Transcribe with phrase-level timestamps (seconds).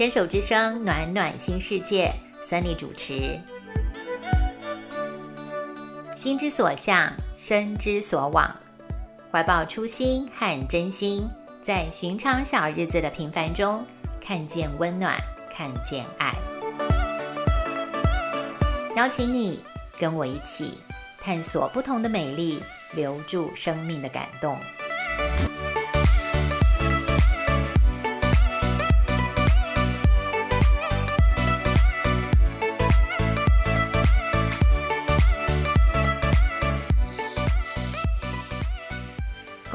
[0.00, 2.10] 牵手之声，暖暖新世界
[2.42, 3.38] ，Sunny 主持。
[6.16, 8.50] 心之所向，身之所往，
[9.30, 11.28] 怀抱初心和真心，
[11.60, 13.84] 在寻常小日子的平凡中，
[14.22, 15.18] 看见温暖，
[15.54, 16.32] 看见爱。
[18.96, 19.62] 邀请你
[19.98, 20.78] 跟我一起
[21.20, 22.58] 探索不同的美丽，
[22.94, 24.56] 留住生命的感动。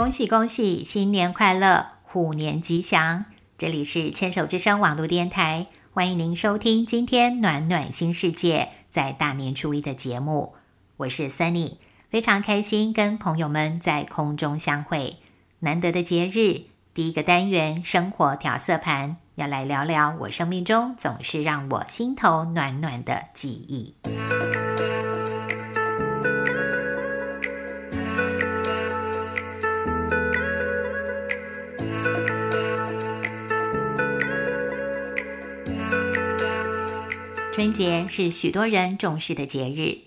[0.05, 3.25] 恭喜恭喜，新年快乐，虎年吉祥！
[3.57, 10.53] 这里是牵手之声网络电台，欢迎您收听今天暖暖新世界在大年初一的节目。
[10.97, 11.77] 我是 Sunny，
[12.11, 15.15] 非常开心跟朋友们在空中相会。
[15.57, 23.95] 难得的节日，第一个单元生活调色盘，要来聊聊我生命中总是让我心头暖暖的记忆。
[37.55, 39.99] 春节是许多人重视的节日，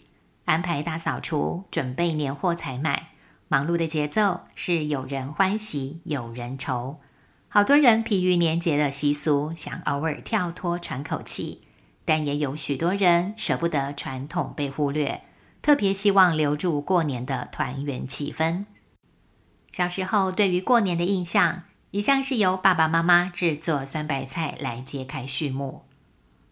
[0.44, 3.08] 安排大扫除，准备年货采买，
[3.48, 7.00] 忙碌的节奏是有人欢喜有人愁。
[7.48, 11.62] 好多人疲于年节的习俗，想偶尔跳脱喘口气，
[12.04, 15.22] 但也有许多人舍不得传统被忽略，
[15.62, 18.66] 特别希望留住过年的团圆气氛。
[19.72, 25.87] 小时候对于过年的印象，一向是由爸爸妈妈制作酸白菜来揭开序幕。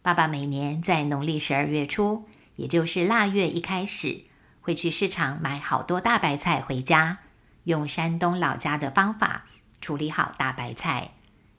[0.07, 4.21] 爸爸每年在农历十二月初，也就是腊月一开始，
[4.61, 7.19] 会去市场买好多大白菜回家，
[7.65, 9.47] 用山东老家的方法
[9.81, 11.11] 处理好大白菜，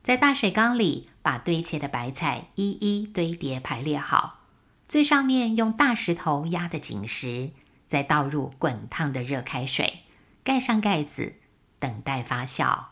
[0.02, 4.40] 在大水缸里把堆切的白菜一一堆叠排列好，
[4.88, 7.50] 最上面用大石头压的紧实，
[7.90, 10.04] 再倒入滚烫的热开水，
[10.46, 11.34] 盖上盖子，
[11.80, 12.86] 等待发酵。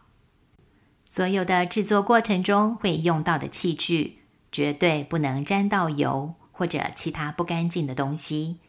[1.08, 4.18] 所有的制作过程中会用到的器具。
[4.56, 8.60] 绝对不能沾到油或者其他不干净的东西。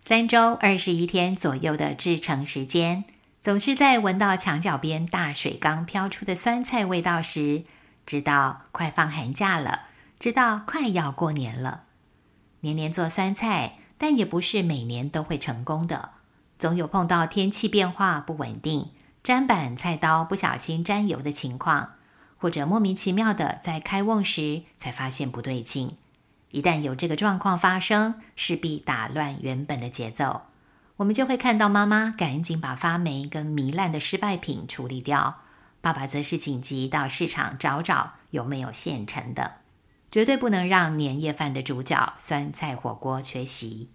[0.00, 3.04] 三周二十一天左右的制成时间，
[3.40, 7.62] 总是在闻到墙角边大水缸飘出的酸菜味道时，
[8.06, 9.82] 知道快放寒假了，
[10.18, 11.84] 知道快要过年了。
[12.62, 16.10] 年年做酸菜，但也不是每年都会成功的，
[16.58, 18.90] 总有碰到天气变化不稳定，
[19.22, 21.90] 砧板菜刀不小心沾油的情况。
[22.38, 25.96] 或者莫名其妙的在开瓮时才发现不对劲，
[26.50, 30.42] 一旦有这个状况发生，势必打乱原本的节奏。
[30.96, 35.42] 我们就会看到妈妈赶紧把发霉跟糜烂的失败品处理掉，
[35.80, 39.60] 爸爸则是紧急到市场找找有没有现成的，
[40.10, 43.90] 绝对不能让年夜饭的主角酸菜火锅缺席。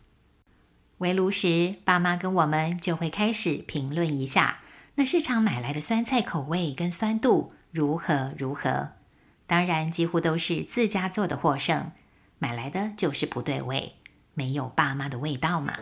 [1.00, 4.60] 围炉时，爸妈跟我们就会开始评论一下
[4.96, 7.52] 那市场买来的酸菜口味跟酸度。
[7.74, 8.90] 如何如何？
[9.48, 11.92] 当然，几乎都是自家做的获胜，
[12.38, 13.96] 买来的就是不对味，
[14.36, 15.74] 没有爸妈的味道嘛。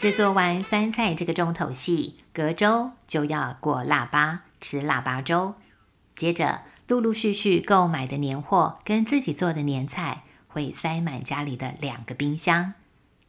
[0.00, 5.54] 制作完酸菜这个重头戏，隔周就要过腊八，吃腊八粥，
[6.16, 6.62] 接着。
[6.86, 12.74] 陆陆续续购买的年货跟自己做的年菜会塞满家里的两个冰箱，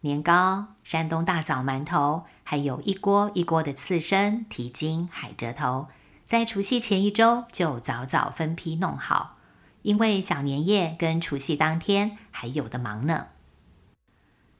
[0.01, 5.87] 年糕、山东大枣馒头，还有一锅一锅的刺身、蹄筋、海蜇头，
[6.25, 9.37] 在除夕前一周就早早分批弄好，
[9.83, 13.27] 因为小年夜跟除夕当天还有的忙呢。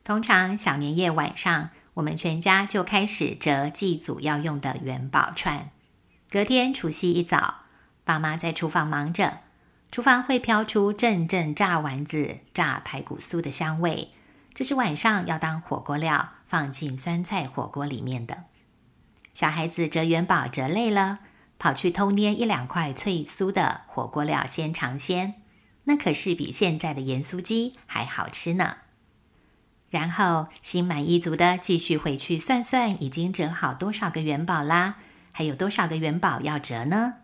[0.05, 5.71] 通常小年夜晚上，我们全家就开始折祭祖要用的元宝串，
[6.29, 7.64] 隔天除夕一早。
[8.05, 9.39] 爸妈在厨房忙着，
[9.91, 14.11] 厨房会飘出阵阵炸丸子、炸排骨酥的香味，
[14.53, 18.43] 这是晚上要当火锅料放进酸菜火锅里面的。
[19.33, 21.19] 小孩子折元宝折累了，
[21.57, 25.33] 跑去偷捏一两块脆酥的火锅料先尝鲜，
[25.85, 28.77] 那可是比现在的盐酥鸡还好吃呢。
[29.89, 34.95] 然后心满意足的继续回去算算，已经折好多少个元宝啦？
[35.31, 37.15] 还有多少个元宝要折呢？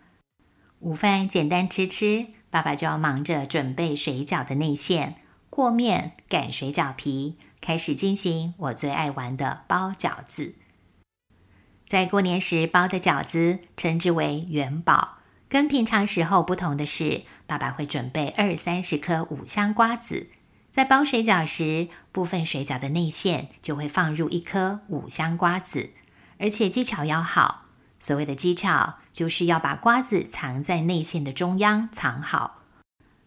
[0.81, 5.17] 午饭简单吃吃，爸爸就要忙着准备水饺的内馅、
[5.51, 10.55] 和面、擀水饺皮，开始进行我最爱玩的包饺子。
[11.87, 20.31] 在过年时包的饺子称之为元宝，跟平常时候不同的是，爸爸会准备二三十颗五香瓜子，
[20.71, 25.91] 在包水饺时，部分水饺的内馅就会放入一颗五香瓜子，
[26.39, 27.65] 而且技巧要好。
[27.99, 32.61] 所谓的技巧，就是要把瓜子藏在内馅的中央，藏好，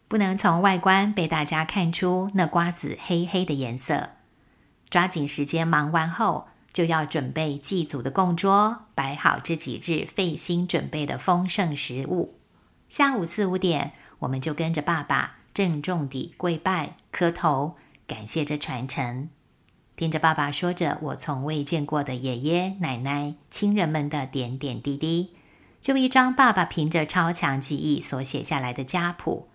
[0.08, 4.10] 不能从外观被大家看出那瓜子黑黑的颜色。
[4.90, 12.36] 抓紧时间忙完后，就要准备祭祖的供桌，摆好这几日费心准备的丰盛食物。
[12.88, 15.36] 下午四五点，我们就跟着爸爸。
[15.54, 17.76] 郑重地跪拜磕头，
[18.08, 19.30] 感谢这传承。
[19.94, 25.30] 听着爸爸说着我从未见过的爷爷奶奶亲人们的点点滴滴，
[25.84, 29.50] 就一张爸爸凭着超强记忆所写下来的家谱。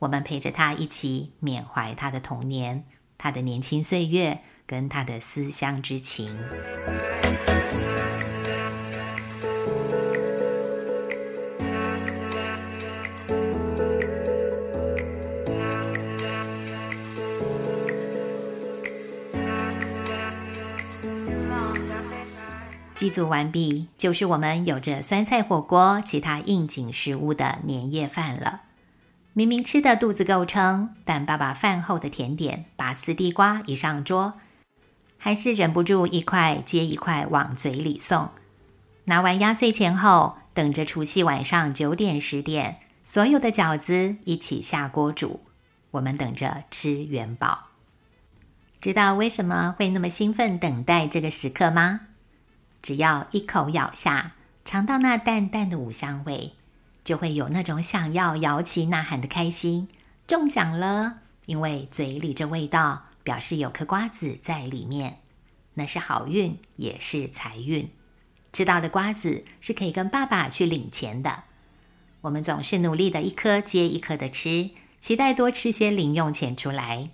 [0.00, 2.84] 我们陪着他一起缅怀他的童年、
[3.16, 6.38] 他的年轻岁月跟他的思乡之情。
[23.00, 28.60] 祭祖完毕，就是我们有着酸菜火锅、其他应景食物的年夜饭了。
[29.32, 34.34] 明明吃的肚子够撑，但爸爸饭后的甜点拔丝地瓜一上桌，
[35.16, 38.28] 还是忍不住一块接一块往嘴里送。
[39.04, 45.40] 拿完压岁钱后，等着除夕晚上九点十点，所有的饺子一起下锅煮。
[45.92, 47.68] 我们等着吃元宝。
[48.78, 52.00] 知道为什么会那么兴奋等待这个时刻吗？
[52.82, 54.32] 只要一口咬下，
[54.64, 56.52] 尝到那淡淡的五香味，
[57.04, 59.88] 就会有那种想要摇旗呐喊的开心。
[60.26, 65.18] 中奖了，因为嘴里这味道表示有颗瓜子在里面，
[65.74, 67.90] 那是好运，也是财运。
[68.52, 71.44] 吃到的瓜子是可以跟爸爸去领钱的。
[72.22, 77.10] 我们总是努力的一颗接一颗的吃，期待多吃些零用钱出来。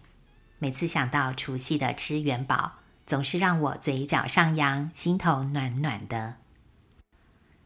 [0.59, 2.73] 每次想到除夕的吃元宝。
[3.07, 6.35] 总是让我嘴角上扬，心头暖暖的。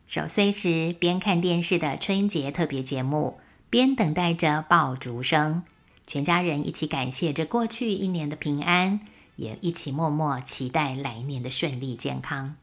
[0.07, 3.39] 守岁时，边看电视的春节特别节目，
[3.71, 5.63] 边等待着爆竹声，
[6.07, 9.01] 全家人一起感谢着过去一年的平安，
[9.37, 12.57] 也一起默默期待来年的顺利健康。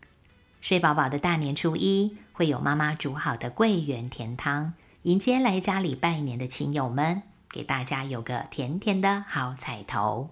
[0.60, 10.30] 睡饱饱的大年初一，会有妈妈煮好的桂圆甜汤，迎接来家里拜年的亲友们，给大家有个甜甜的好彩头。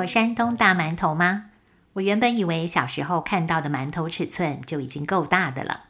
[0.00, 1.50] 过山东大馒头吗？
[1.92, 5.82] 我原本以为小时候看到的馒头尺寸就已经够大的了。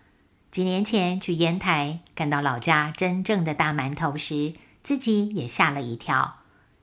[0.51, 6.39] 几年前去烟台看到老家真正的大馒头时，自己也吓了一跳。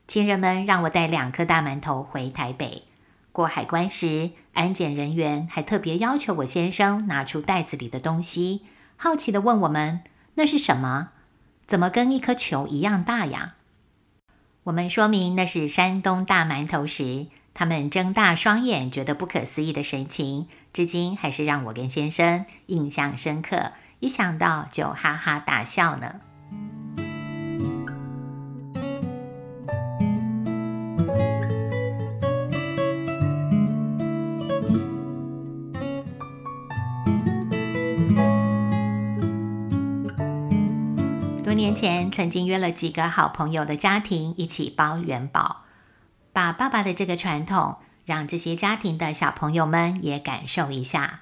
[0.06, 2.84] 亲人们让我带两颗大馒头回台北。
[3.30, 8.62] 过海关时，安检人员还特别要求我先生拿出袋子里的东西，
[8.96, 10.00] 好奇的问我们
[10.36, 11.10] ：“那是什么？
[11.66, 13.56] 怎么跟一颗球一样大呀？”
[14.68, 26.20] 我们说明那是山东大馒头时，他们睁大双眼，觉得不可思议的神情，至今还是让我跟先生印象深刻，一想到就哈哈大笑呢。
[41.78, 45.64] 前曾经约了几个好朋友的家庭一起包元宝，
[46.32, 51.20] 把爸爸的这个传统让这些家庭的小朋友们也感受一下。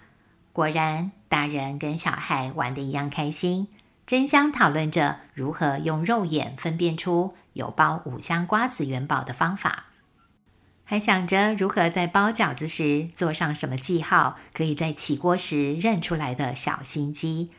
[0.54, 3.68] 果然，大人跟小孩玩的一样开心，
[4.06, 9.84] 争相讨论着如何用肉眼分辨出有包五香瓜子元宝的方法，
[10.84, 17.50] 还想着如何在包饺子时做上什么记号，可以在起锅时认出来的小心机。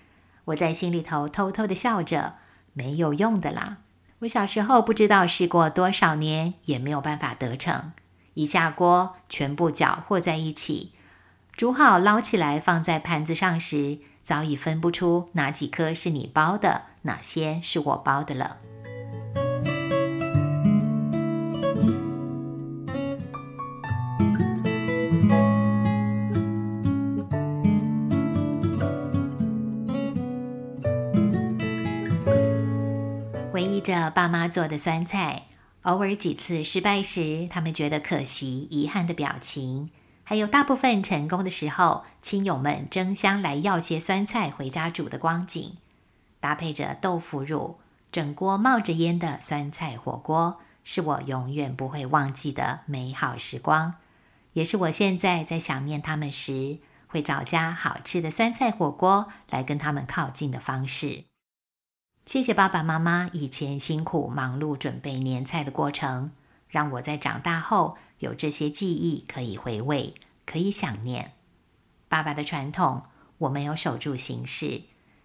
[0.45, 2.33] 我在心里头偷偷的笑着。
[2.77, 3.77] 没有用的啦！
[4.19, 7.91] 我小时候不知道试过多少年，也没有办法得逞。
[8.35, 10.91] 一下锅，全部搅和在一起，
[11.53, 18.57] 煮好捞起来放在盘子上时，早已分不出哪几颗是你包的，哪些是我包的了。
[33.87, 35.43] 着爸妈做的酸菜，
[35.83, 39.91] 偶尔几次失败时，他们觉得可惜、遗憾的表情，
[40.25, 45.77] 还有大部分成功的时候，亲友们争相来要些酸菜回家煮的光景，
[46.41, 47.79] 搭配着豆腐乳，
[48.11, 53.93] 整锅冒着烟的酸菜火锅，是我永远不会忘记的美好时光，
[54.51, 61.26] 也是我现在在想念他们时会找家好吃的酸菜火锅来跟他们靠近的方式。
[62.27, 66.31] 谢谢爸爸妈妈以前辛苦忙碌准备年菜的过程，
[66.67, 70.13] 让我在长大后有这些记忆可以回味，
[70.45, 71.31] 可以想念。
[72.09, 73.03] 爸爸的传统
[73.37, 74.81] 我没有守住形式，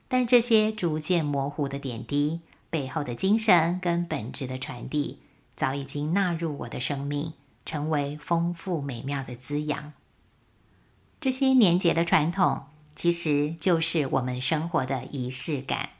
[0.07, 5.19] 但这些逐渐模糊的点滴背后的精神跟本质的传递。
[5.57, 7.33] 早已经纳入我的生命，
[7.67, 9.93] 成为丰富美妙的滋养。
[11.21, 15.91] 这些年节的传统，其实就是我们生活的仪式感。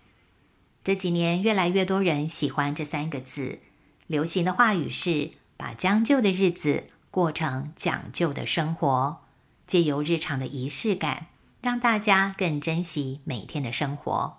[0.85, 3.61] 这几年，越来越多人喜欢这三个字。
[4.09, 9.23] 流行的话语是把将就的日子过成讲究的生活，
[9.67, 11.29] 借由日常的仪式感，
[11.61, 14.39] 让大家更珍惜每天的生活，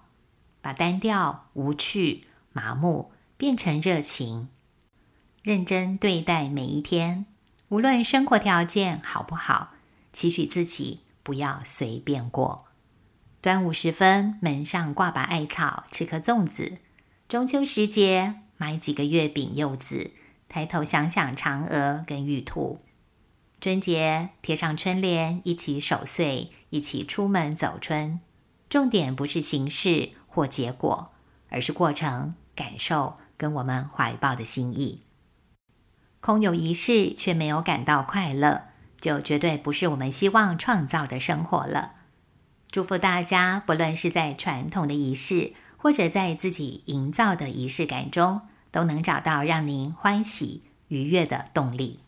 [0.62, 4.50] 把单调、无趣、麻木变成热情。
[5.41, 7.25] 认真对待每一天，
[7.69, 9.73] 无论生活条件好不好，
[10.12, 12.65] 期许自己不要随便过。
[13.43, 16.77] 端午时分，门上挂把艾草，吃颗粽子；
[17.27, 20.12] 中秋时节，买几个月饼、柚子，
[20.47, 22.77] 抬头想想嫦娥跟玉兔；
[23.59, 28.21] 春节贴上春联，一起守岁，一起出门走春。
[28.69, 31.12] 重点不是形式或结果，
[31.50, 35.01] 而是过程、感受跟我们怀抱的心意。
[36.21, 38.62] 空有仪式却没有感到快乐，
[39.01, 41.95] 就绝对不是我们希望创造的生活了。
[42.74, 52.00] 祝福大家，不论是在传统的仪式，或者在自己营造的仪式感中，都能找到让您欢喜愉悦的动力。